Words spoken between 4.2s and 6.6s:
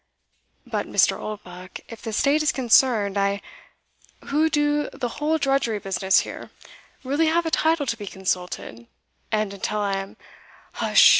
who do the whole drudgery business here,